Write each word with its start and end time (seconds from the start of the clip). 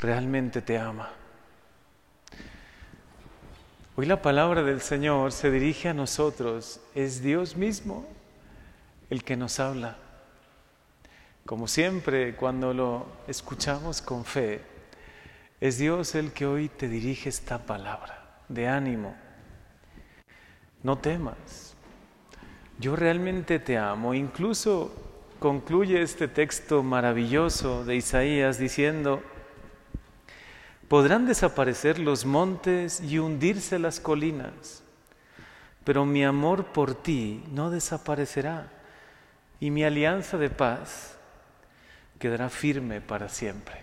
Realmente 0.00 0.60
te 0.60 0.76
ama. 0.76 1.08
Hoy 3.96 4.04
la 4.04 4.20
palabra 4.20 4.62
del 4.62 4.82
Señor 4.82 5.32
se 5.32 5.50
dirige 5.50 5.88
a 5.88 5.94
nosotros. 5.94 6.80
Es 6.94 7.22
Dios 7.22 7.56
mismo 7.56 8.06
el 9.08 9.24
que 9.24 9.38
nos 9.38 9.58
habla. 9.58 9.96
Como 11.46 11.68
siempre, 11.68 12.36
cuando 12.36 12.74
lo 12.74 13.06
escuchamos 13.28 14.02
con 14.02 14.26
fe, 14.26 14.60
es 15.58 15.78
Dios 15.78 16.14
el 16.14 16.32
que 16.32 16.44
hoy 16.44 16.68
te 16.68 16.86
dirige 16.86 17.30
esta 17.30 17.64
palabra 17.64 18.42
de 18.48 18.68
ánimo. 18.68 19.16
No 20.82 20.98
temas. 20.98 21.74
Yo 22.78 22.94
realmente 22.94 23.58
te 23.58 23.78
amo. 23.78 24.12
Incluso 24.12 25.09
concluye 25.40 26.02
este 26.02 26.28
texto 26.28 26.82
maravilloso 26.82 27.82
de 27.86 27.96
Isaías 27.96 28.58
diciendo, 28.58 29.22
podrán 30.86 31.26
desaparecer 31.26 31.98
los 31.98 32.26
montes 32.26 33.00
y 33.00 33.18
hundirse 33.18 33.78
las 33.78 34.00
colinas, 34.00 34.82
pero 35.82 36.04
mi 36.04 36.24
amor 36.24 36.66
por 36.66 36.94
ti 36.94 37.42
no 37.52 37.70
desaparecerá 37.70 38.70
y 39.60 39.70
mi 39.70 39.82
alianza 39.82 40.36
de 40.36 40.50
paz 40.50 41.16
quedará 42.18 42.50
firme 42.50 43.00
para 43.00 43.30
siempre. 43.30 43.80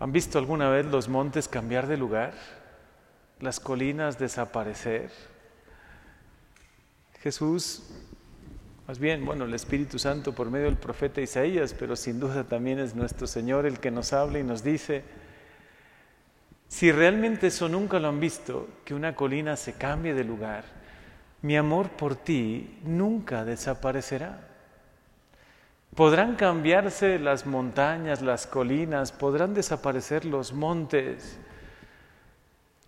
¿Han 0.00 0.10
visto 0.10 0.38
alguna 0.38 0.70
vez 0.70 0.86
los 0.86 1.08
montes 1.08 1.48
cambiar 1.48 1.86
de 1.86 1.98
lugar? 1.98 2.32
¿Las 3.40 3.60
colinas 3.60 4.18
desaparecer? 4.18 5.10
Jesús, 7.20 7.82
más 8.86 9.00
bien, 9.00 9.24
bueno, 9.24 9.46
el 9.46 9.54
Espíritu 9.54 9.98
Santo 9.98 10.32
por 10.32 10.48
medio 10.48 10.66
del 10.66 10.76
profeta 10.76 11.20
Isaías, 11.20 11.74
pero 11.76 11.96
sin 11.96 12.20
duda 12.20 12.44
también 12.44 12.78
es 12.78 12.94
nuestro 12.94 13.26
Señor 13.26 13.66
el 13.66 13.80
que 13.80 13.90
nos 13.90 14.12
habla 14.12 14.38
y 14.38 14.44
nos 14.44 14.62
dice, 14.62 15.02
si 16.68 16.92
realmente 16.92 17.48
eso 17.48 17.68
nunca 17.68 17.98
lo 17.98 18.08
han 18.08 18.20
visto, 18.20 18.68
que 18.84 18.94
una 18.94 19.16
colina 19.16 19.56
se 19.56 19.72
cambie 19.72 20.14
de 20.14 20.22
lugar, 20.22 20.64
mi 21.42 21.56
amor 21.56 21.90
por 21.90 22.14
ti 22.14 22.78
nunca 22.84 23.44
desaparecerá. 23.44 24.40
Podrán 25.96 26.36
cambiarse 26.36 27.18
las 27.18 27.46
montañas, 27.46 28.22
las 28.22 28.46
colinas, 28.46 29.10
podrán 29.10 29.54
desaparecer 29.54 30.24
los 30.24 30.52
montes, 30.52 31.38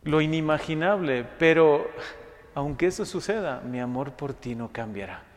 lo 0.05 0.21
inimaginable, 0.21 1.25
pero 1.39 1.91
aunque 2.55 2.87
eso 2.87 3.05
suceda, 3.05 3.61
mi 3.63 3.81
amor 3.81 4.13
por 4.13 4.35
ti 4.35 4.55
no 4.55 4.71
cambiará. 4.73 5.28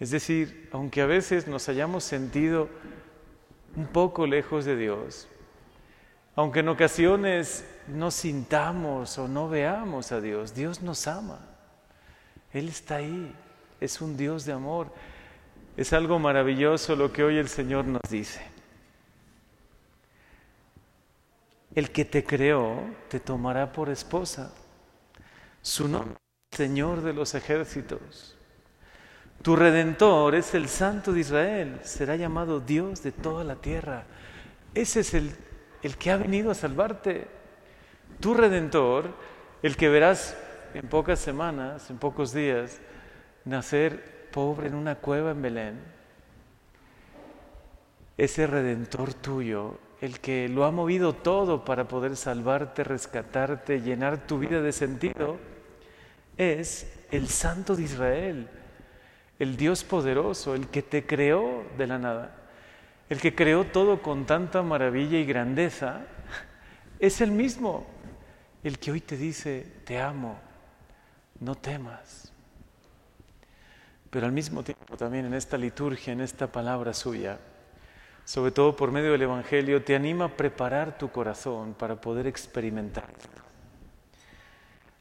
Es 0.00 0.10
decir, 0.10 0.70
aunque 0.72 1.02
a 1.02 1.06
veces 1.06 1.46
nos 1.46 1.68
hayamos 1.68 2.04
sentido 2.04 2.70
un 3.76 3.86
poco 3.86 4.26
lejos 4.26 4.64
de 4.64 4.74
Dios, 4.74 5.28
aunque 6.34 6.60
en 6.60 6.68
ocasiones 6.70 7.66
no 7.86 8.10
sintamos 8.10 9.18
o 9.18 9.28
no 9.28 9.50
veamos 9.50 10.10
a 10.10 10.22
Dios, 10.22 10.54
Dios 10.54 10.80
nos 10.80 11.06
ama. 11.06 11.46
Él 12.50 12.68
está 12.70 12.96
ahí, 12.96 13.34
es 13.78 14.00
un 14.00 14.16
Dios 14.16 14.46
de 14.46 14.52
amor. 14.52 14.90
Es 15.76 15.92
algo 15.92 16.18
maravilloso 16.18 16.96
lo 16.96 17.12
que 17.12 17.22
hoy 17.22 17.36
el 17.36 17.48
Señor 17.48 17.84
nos 17.84 18.02
dice. 18.08 18.40
El 21.74 21.90
que 21.90 22.06
te 22.06 22.24
creó 22.24 22.80
te 23.08 23.20
tomará 23.20 23.70
por 23.70 23.90
esposa. 23.90 24.52
Su 25.60 25.88
nombre 25.88 26.16
es 26.50 26.56
Señor 26.56 27.02
de 27.02 27.12
los 27.12 27.34
ejércitos. 27.34 28.36
Tu 29.42 29.56
redentor 29.56 30.34
es 30.34 30.54
el 30.54 30.68
Santo 30.68 31.12
de 31.12 31.20
Israel. 31.20 31.80
Será 31.82 32.16
llamado 32.16 32.60
Dios 32.60 33.02
de 33.02 33.12
toda 33.12 33.42
la 33.42 33.56
tierra. 33.56 34.04
Ese 34.74 35.00
es 35.00 35.14
el, 35.14 35.34
el 35.82 35.96
que 35.96 36.10
ha 36.10 36.16
venido 36.18 36.50
a 36.50 36.54
salvarte. 36.54 37.26
Tu 38.20 38.34
redentor, 38.34 39.14
el 39.62 39.76
que 39.76 39.88
verás 39.88 40.36
en 40.74 40.88
pocas 40.88 41.18
semanas, 41.18 41.88
en 41.88 41.96
pocos 41.96 42.34
días, 42.34 42.80
nacer 43.44 44.28
pobre 44.30 44.68
en 44.68 44.74
una 44.74 44.96
cueva 44.96 45.30
en 45.30 45.42
Belén, 45.42 45.80
ese 48.18 48.46
redentor 48.46 49.14
tuyo, 49.14 49.78
el 50.02 50.20
que 50.20 50.48
lo 50.48 50.66
ha 50.66 50.70
movido 50.70 51.14
todo 51.14 51.64
para 51.64 51.88
poder 51.88 52.16
salvarte, 52.16 52.84
rescatarte, 52.84 53.80
llenar 53.80 54.26
tu 54.26 54.38
vida 54.38 54.60
de 54.60 54.72
sentido, 54.72 55.38
es 56.36 56.92
el 57.10 57.28
Santo 57.28 57.74
de 57.74 57.82
Israel, 57.84 58.48
el 59.40 59.56
Dios 59.56 59.84
poderoso, 59.84 60.54
el 60.54 60.68
que 60.68 60.82
te 60.82 61.06
creó 61.06 61.64
de 61.78 61.86
la 61.86 61.98
nada, 61.98 62.36
el 63.08 63.20
que 63.20 63.34
creó 63.34 63.64
todo 63.64 64.02
con 64.02 64.26
tanta 64.26 64.62
maravilla 64.62 65.18
y 65.18 65.24
grandeza, 65.24 66.02
es 67.00 67.22
el 67.22 67.32
mismo, 67.32 67.86
el 68.62 68.78
que 68.78 68.92
hoy 68.92 69.00
te 69.00 69.16
dice, 69.16 69.66
te 69.84 69.98
amo, 69.98 70.38
no 71.40 71.54
temas. 71.54 72.30
Pero 74.10 74.26
al 74.26 74.32
mismo 74.32 74.62
tiempo 74.62 74.98
también 74.98 75.24
en 75.24 75.32
esta 75.32 75.56
liturgia, 75.56 76.12
en 76.12 76.20
esta 76.20 76.46
palabra 76.46 76.92
suya, 76.92 77.38
sobre 78.26 78.52
todo 78.52 78.76
por 78.76 78.92
medio 78.92 79.12
del 79.12 79.22
Evangelio, 79.22 79.82
te 79.82 79.96
anima 79.96 80.26
a 80.26 80.36
preparar 80.36 80.98
tu 80.98 81.10
corazón 81.10 81.72
para 81.72 81.98
poder 81.98 82.26
experimentar. 82.26 83.08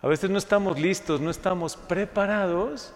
A 0.01 0.07
veces 0.07 0.29
no 0.29 0.38
estamos 0.38 0.79
listos, 0.79 1.19
no 1.19 1.29
estamos 1.29 1.75
preparados 1.75 2.94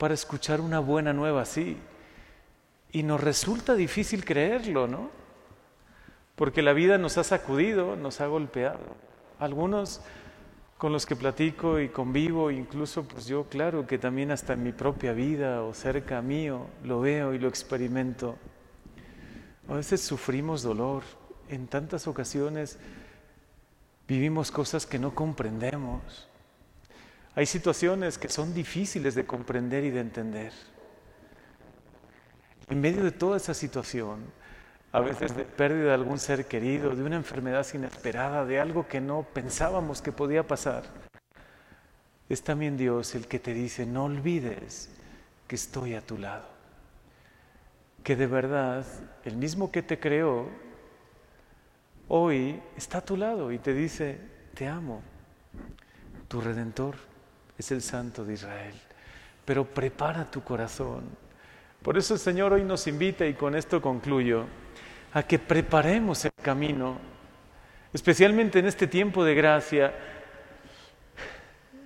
para 0.00 0.14
escuchar 0.14 0.62
una 0.62 0.78
buena 0.78 1.12
nueva 1.12 1.42
así. 1.42 1.76
Y 2.90 3.02
nos 3.02 3.20
resulta 3.20 3.74
difícil 3.74 4.24
creerlo, 4.24 4.88
¿no? 4.88 5.10
Porque 6.36 6.62
la 6.62 6.72
vida 6.72 6.96
nos 6.96 7.18
ha 7.18 7.22
sacudido, 7.22 7.96
nos 7.96 8.22
ha 8.22 8.26
golpeado. 8.26 8.96
Algunos 9.38 10.00
con 10.78 10.90
los 10.90 11.04
que 11.04 11.16
platico 11.16 11.80
y 11.80 11.90
convivo, 11.90 12.50
incluso 12.50 13.02
pues 13.02 13.26
yo 13.26 13.44
claro 13.50 13.86
que 13.86 13.98
también 13.98 14.30
hasta 14.30 14.54
en 14.54 14.62
mi 14.62 14.72
propia 14.72 15.12
vida 15.12 15.62
o 15.62 15.74
cerca 15.74 16.22
mío 16.22 16.68
lo 16.82 17.02
veo 17.02 17.34
y 17.34 17.38
lo 17.38 17.48
experimento. 17.48 18.38
A 19.68 19.74
veces 19.74 20.00
sufrimos 20.00 20.62
dolor, 20.62 21.02
en 21.50 21.66
tantas 21.66 22.06
ocasiones 22.06 22.78
vivimos 24.08 24.50
cosas 24.50 24.86
que 24.86 24.98
no 24.98 25.14
comprendemos. 25.14 26.29
Hay 27.34 27.46
situaciones 27.46 28.18
que 28.18 28.28
son 28.28 28.52
difíciles 28.52 29.14
de 29.14 29.24
comprender 29.24 29.84
y 29.84 29.90
de 29.90 30.00
entender. 30.00 30.52
En 32.68 32.80
medio 32.80 33.04
de 33.04 33.12
toda 33.12 33.36
esa 33.36 33.54
situación, 33.54 34.18
a 34.92 35.00
veces 35.00 35.36
de 35.36 35.44
pérdida 35.44 35.88
de 35.88 35.94
algún 35.94 36.18
ser 36.18 36.46
querido, 36.46 36.94
de 36.94 37.04
una 37.04 37.16
enfermedad 37.16 37.66
inesperada, 37.72 38.44
de 38.44 38.58
algo 38.58 38.88
que 38.88 39.00
no 39.00 39.22
pensábamos 39.32 40.02
que 40.02 40.10
podía 40.10 40.46
pasar. 40.46 40.84
Es 42.28 42.42
también 42.42 42.76
Dios 42.76 43.14
el 43.14 43.28
que 43.28 43.38
te 43.38 43.54
dice, 43.54 43.86
no 43.86 44.04
olvides 44.04 44.90
que 45.46 45.54
estoy 45.54 45.94
a 45.94 46.00
tu 46.00 46.18
lado, 46.18 46.48
que 48.02 48.16
de 48.16 48.26
verdad 48.26 48.84
el 49.24 49.36
mismo 49.36 49.70
que 49.70 49.82
te 49.82 49.98
creó, 49.98 50.48
hoy 52.08 52.60
está 52.76 52.98
a 52.98 53.04
tu 53.04 53.16
lado 53.16 53.52
y 53.52 53.58
te 53.58 53.74
dice, 53.74 54.18
te 54.54 54.66
amo, 54.66 55.02
tu 56.28 56.40
redentor 56.40 57.09
es 57.60 57.70
el 57.70 57.82
Santo 57.82 58.24
de 58.24 58.34
Israel, 58.34 58.74
pero 59.44 59.64
prepara 59.64 60.30
tu 60.30 60.42
corazón. 60.42 61.04
Por 61.82 61.96
eso 61.96 62.14
el 62.14 62.20
Señor 62.20 62.52
hoy 62.52 62.62
nos 62.62 62.86
invita 62.86 63.26
y 63.26 63.34
con 63.34 63.54
esto 63.54 63.80
concluyo 63.80 64.44
a 65.12 65.22
que 65.22 65.38
preparemos 65.38 66.24
el 66.24 66.32
camino, 66.42 66.98
especialmente 67.92 68.58
en 68.58 68.66
este 68.66 68.86
tiempo 68.86 69.24
de 69.24 69.34
gracia. 69.34 69.94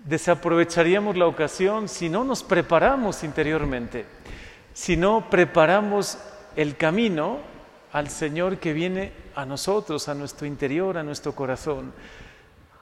Desaprovecharíamos 0.04 1.16
la 1.16 1.26
ocasión 1.26 1.88
si 1.88 2.08
no 2.08 2.24
nos 2.24 2.42
preparamos 2.42 3.22
interiormente, 3.22 4.04
si 4.72 4.96
no 4.96 5.30
preparamos 5.30 6.18
el 6.56 6.76
camino 6.76 7.38
al 7.92 8.08
Señor 8.08 8.58
que 8.58 8.72
viene 8.72 9.12
a 9.34 9.46
nosotros, 9.46 10.08
a 10.08 10.14
nuestro 10.14 10.46
interior, 10.46 10.98
a 10.98 11.02
nuestro 11.02 11.34
corazón. 11.34 11.92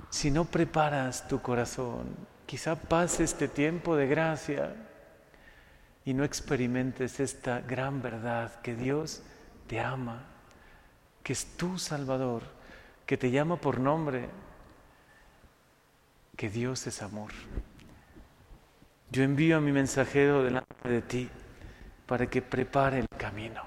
Si 0.09 0.31
no 0.31 0.45
preparas 0.47 1.29
tu 1.29 1.41
corazón, 1.41 2.32
quizá 2.53 2.77
pase 2.77 3.25
este 3.25 3.49
tiempo 3.49 3.97
de 3.97 4.07
gracia 4.07 4.77
y 6.05 6.13
no 6.13 6.23
experimentes 6.23 7.19
esta 7.19 7.63
gran 7.63 8.03
verdad 8.03 8.61
que 8.61 8.77
Dios 8.77 9.23
te 9.67 9.81
ama 9.81 10.27
que 11.23 11.33
es 11.33 11.57
tu 11.57 11.79
Salvador, 11.79 12.43
que 13.07 13.17
te 13.17 13.31
llama 13.31 13.57
por 13.57 13.81
nombre, 13.81 14.29
que 16.37 16.51
Dios 16.51 16.87
es 16.87 17.01
amor. 17.01 17.31
Yo 19.11 19.23
envío 19.23 19.57
a 19.57 19.61
mi 19.63 19.73
mensajero 19.73 20.45
delante 20.45 20.91
de 20.91 21.01
ti 21.01 21.31
para 22.05 22.27
que 22.27 22.43
prepare 22.43 22.99
el 22.99 23.09
camino. 23.17 23.63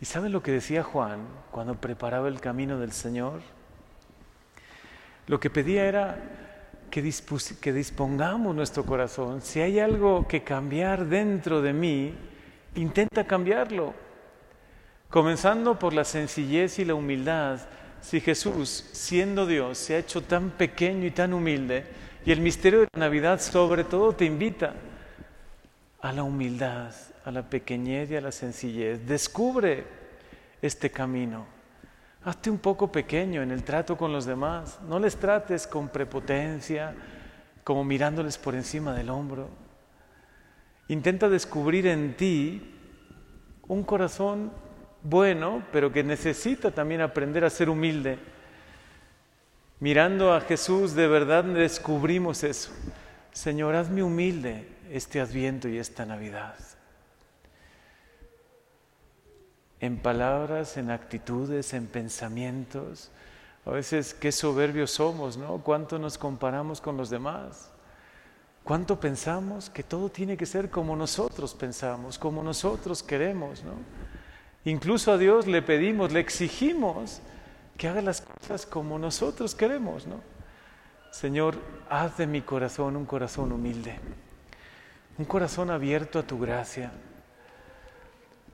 ¿Y 0.00 0.04
saben 0.04 0.30
lo 0.30 0.44
que 0.44 0.52
decía 0.52 0.84
Juan 0.84 1.26
cuando 1.50 1.74
preparaba 1.74 2.28
el 2.28 2.40
camino 2.40 2.78
del 2.78 2.92
Señor? 2.92 3.40
Lo 5.26 5.40
que 5.40 5.50
pedía 5.50 5.86
era 5.86 6.45
que, 7.02 7.56
que 7.60 7.72
dispongamos 7.72 8.54
nuestro 8.54 8.84
corazón. 8.84 9.42
Si 9.42 9.60
hay 9.60 9.80
algo 9.80 10.26
que 10.26 10.42
cambiar 10.42 11.06
dentro 11.06 11.62
de 11.62 11.72
mí, 11.72 12.14
intenta 12.74 13.26
cambiarlo 13.26 14.06
Comenzando 15.08 15.78
por 15.78 15.94
la 15.94 16.04
sencillez 16.04 16.78
y 16.78 16.84
la 16.84 16.94
humildad, 16.94 17.60
si 18.00 18.20
Jesús, 18.20 18.88
siendo 18.92 19.46
Dios, 19.46 19.78
se 19.78 19.94
ha 19.94 19.98
hecho 19.98 20.22
tan 20.22 20.50
pequeño 20.50 21.06
y 21.06 21.10
tan 21.10 21.32
humilde, 21.32 21.84
y 22.24 22.32
el 22.32 22.40
misterio 22.40 22.80
de 22.80 22.88
la 22.92 23.00
Navidad 23.06 23.40
sobre 23.40 23.84
todo 23.84 24.12
te 24.12 24.24
invita 24.24 24.74
a 26.00 26.12
la 26.12 26.24
humildad, 26.24 26.92
a 27.24 27.30
la 27.30 27.48
pequeñez 27.48 28.10
y 28.10 28.16
a 28.16 28.20
la 28.20 28.32
sencillez. 28.32 29.06
Descubre 29.06 29.84
este 30.60 30.90
camino. 30.90 31.46
Hazte 32.26 32.50
un 32.50 32.58
poco 32.58 32.90
pequeño 32.90 33.40
en 33.40 33.52
el 33.52 33.62
trato 33.62 33.96
con 33.96 34.12
los 34.12 34.26
demás. 34.26 34.80
No 34.88 34.98
les 34.98 35.14
trates 35.14 35.64
con 35.64 35.88
prepotencia, 35.88 36.92
como 37.62 37.84
mirándoles 37.84 38.36
por 38.36 38.56
encima 38.56 38.92
del 38.94 39.10
hombro. 39.10 39.48
Intenta 40.88 41.28
descubrir 41.28 41.86
en 41.86 42.16
ti 42.16 42.74
un 43.68 43.84
corazón 43.84 44.50
bueno, 45.04 45.62
pero 45.70 45.92
que 45.92 46.02
necesita 46.02 46.72
también 46.72 47.00
aprender 47.00 47.44
a 47.44 47.50
ser 47.50 47.70
humilde. 47.70 48.18
Mirando 49.78 50.34
a 50.34 50.40
Jesús, 50.40 50.96
de 50.96 51.06
verdad 51.06 51.44
descubrimos 51.44 52.42
eso. 52.42 52.72
Señor, 53.30 53.76
hazme 53.76 54.02
humilde 54.02 54.66
este 54.90 55.20
adviento 55.20 55.68
y 55.68 55.78
esta 55.78 56.04
Navidad. 56.04 56.56
En 59.80 59.98
palabras, 59.98 60.76
en 60.76 60.90
actitudes, 60.90 61.74
en 61.74 61.86
pensamientos. 61.86 63.10
A 63.64 63.70
veces 63.70 64.14
qué 64.14 64.32
soberbios 64.32 64.92
somos, 64.92 65.36
¿no? 65.36 65.58
¿Cuánto 65.58 65.98
nos 65.98 66.18
comparamos 66.18 66.80
con 66.80 66.96
los 66.96 67.10
demás? 67.10 67.70
¿Cuánto 68.64 68.98
pensamos 68.98 69.70
que 69.70 69.82
todo 69.82 70.08
tiene 70.08 70.36
que 70.36 70.46
ser 70.46 70.70
como 70.70 70.96
nosotros 70.96 71.54
pensamos, 71.54 72.18
como 72.18 72.42
nosotros 72.42 73.02
queremos, 73.02 73.62
¿no? 73.62 73.74
Incluso 74.64 75.12
a 75.12 75.18
Dios 75.18 75.46
le 75.46 75.62
pedimos, 75.62 76.12
le 76.12 76.18
exigimos 76.18 77.20
que 77.76 77.86
haga 77.86 78.02
las 78.02 78.22
cosas 78.22 78.66
como 78.66 78.98
nosotros 78.98 79.54
queremos, 79.54 80.06
¿no? 80.06 80.20
Señor, 81.12 81.56
haz 81.88 82.16
de 82.16 82.26
mi 82.26 82.42
corazón 82.42 82.96
un 82.96 83.06
corazón 83.06 83.52
humilde, 83.52 83.98
un 85.18 85.24
corazón 85.24 85.70
abierto 85.70 86.18
a 86.18 86.24
tu 86.24 86.38
gracia, 86.38 86.90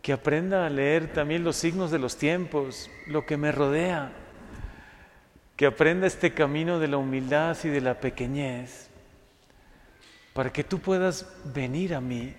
que 0.02 0.12
aprenda 0.12 0.66
a 0.66 0.70
leer 0.70 1.12
también 1.12 1.44
los 1.44 1.54
signos 1.54 1.93
de 1.93 2.00
los 2.00 2.16
tiempos, 2.16 2.90
lo 3.06 3.25
que 3.25 3.37
me 3.37 3.52
rodea, 3.52 4.10
que 5.56 5.64
aprenda 5.64 6.08
este 6.08 6.34
camino 6.34 6.81
de 6.81 6.88
la 6.88 6.96
humildad 6.96 7.56
y 7.62 7.69
de 7.69 7.81
la 7.81 8.00
pequeñez, 8.00 8.88
para 10.32 10.52
que 10.52 10.64
tú 10.64 10.81
puedas 10.81 11.32
venir 11.54 11.94
a 11.94 12.00
mí, 12.00 12.34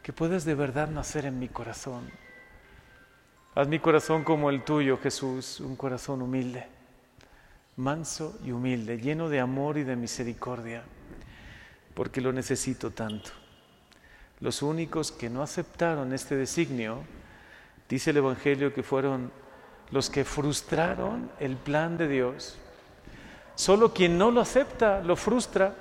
que 0.00 0.12
puedas 0.12 0.44
de 0.44 0.54
verdad 0.54 0.88
nacer 0.88 1.26
en 1.26 1.40
mi 1.40 1.48
corazón. 1.48 2.08
Haz 3.56 3.66
mi 3.66 3.80
corazón 3.80 4.22
como 4.22 4.48
el 4.48 4.62
tuyo, 4.62 4.96
Jesús, 4.98 5.58
un 5.58 5.74
corazón 5.74 6.22
humilde, 6.22 6.68
manso 7.76 8.38
y 8.44 8.52
humilde, 8.52 8.98
lleno 8.98 9.28
de 9.28 9.40
amor 9.40 9.76
y 9.76 9.82
de 9.82 9.96
misericordia, 9.96 10.84
porque 11.94 12.20
lo 12.20 12.32
necesito 12.32 12.92
tanto. 12.92 13.41
Los 14.42 14.60
únicos 14.60 15.12
que 15.12 15.30
no 15.30 15.40
aceptaron 15.40 16.12
este 16.12 16.34
designio, 16.34 17.04
dice 17.88 18.10
el 18.10 18.16
Evangelio 18.16 18.74
que 18.74 18.82
fueron 18.82 19.30
los 19.92 20.10
que 20.10 20.24
frustraron 20.24 21.30
el 21.38 21.56
plan 21.56 21.96
de 21.96 22.08
Dios. 22.08 22.58
Solo 23.54 23.94
quien 23.94 24.18
no 24.18 24.32
lo 24.32 24.40
acepta 24.40 25.00
lo 25.00 25.14
frustra, 25.14 25.76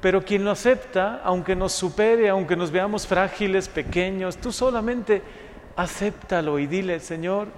pero 0.00 0.24
quien 0.24 0.44
lo 0.44 0.52
acepta, 0.52 1.20
aunque 1.24 1.56
nos 1.56 1.72
supere, 1.72 2.28
aunque 2.28 2.54
nos 2.54 2.70
veamos 2.70 3.08
frágiles, 3.08 3.68
pequeños, 3.68 4.36
tú 4.36 4.52
solamente 4.52 5.20
acéptalo 5.74 6.60
y 6.60 6.68
dile, 6.68 7.00
Señor, 7.00 7.48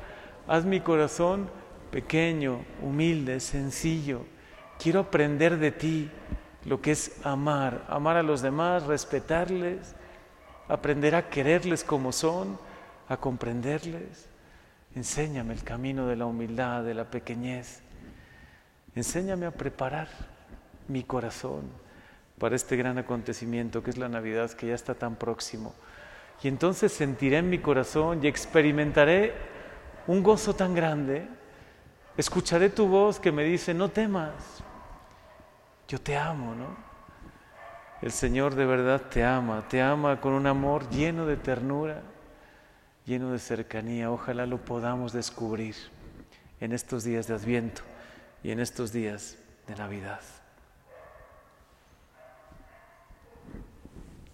haz 0.46 0.64
mi 0.64 0.80
corazón 0.80 1.50
pequeño, 1.90 2.64
humilde, 2.80 3.40
sencillo. 3.40 4.22
Quiero 4.78 5.00
aprender 5.00 5.58
de 5.58 5.72
ti 5.72 6.10
lo 6.64 6.80
que 6.80 6.92
es 6.92 7.20
amar, 7.22 7.84
amar 7.90 8.16
a 8.16 8.22
los 8.22 8.40
demás, 8.40 8.84
respetarles, 8.84 9.94
aprender 10.68 11.14
a 11.14 11.28
quererles 11.28 11.84
como 11.84 12.12
son, 12.12 12.58
a 13.08 13.16
comprenderles. 13.16 14.26
Enséñame 14.94 15.54
el 15.54 15.62
camino 15.62 16.06
de 16.06 16.16
la 16.16 16.26
humildad, 16.26 16.84
de 16.84 16.94
la 16.94 17.04
pequeñez. 17.04 17.80
Enséñame 18.94 19.46
a 19.46 19.50
preparar 19.50 20.08
mi 20.88 21.04
corazón 21.04 21.62
para 22.38 22.56
este 22.56 22.76
gran 22.76 22.98
acontecimiento 22.98 23.82
que 23.82 23.90
es 23.90 23.98
la 23.98 24.08
Navidad, 24.08 24.50
que 24.52 24.68
ya 24.68 24.74
está 24.74 24.94
tan 24.94 25.16
próximo. 25.16 25.74
Y 26.42 26.48
entonces 26.48 26.92
sentiré 26.92 27.38
en 27.38 27.50
mi 27.50 27.58
corazón 27.58 28.20
y 28.22 28.28
experimentaré 28.28 29.34
un 30.06 30.22
gozo 30.22 30.54
tan 30.54 30.74
grande. 30.74 31.26
Escucharé 32.16 32.70
tu 32.70 32.86
voz 32.86 33.18
que 33.18 33.32
me 33.32 33.44
dice, 33.44 33.74
no 33.74 33.90
temas, 33.90 34.32
yo 35.88 36.00
te 36.00 36.16
amo, 36.16 36.54
¿no? 36.54 36.87
El 38.00 38.12
Señor 38.12 38.54
de 38.54 38.64
verdad 38.64 39.02
te 39.10 39.24
ama, 39.24 39.66
te 39.68 39.82
ama 39.82 40.20
con 40.20 40.32
un 40.32 40.46
amor 40.46 40.88
lleno 40.90 41.26
de 41.26 41.36
ternura, 41.36 42.02
lleno 43.04 43.32
de 43.32 43.40
cercanía. 43.40 44.12
Ojalá 44.12 44.46
lo 44.46 44.58
podamos 44.58 45.12
descubrir 45.12 45.74
en 46.60 46.72
estos 46.72 47.02
días 47.02 47.26
de 47.26 47.34
Adviento 47.34 47.82
y 48.44 48.52
en 48.52 48.60
estos 48.60 48.92
días 48.92 49.36
de 49.66 49.74
Navidad. 49.74 50.20